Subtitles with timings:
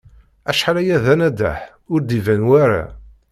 [0.49, 1.59] Acḥal aya d anaḍeḥ,
[1.91, 2.83] ur d-iban wara.